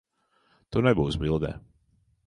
[0.77, 1.55] Tu nebūsi bildē.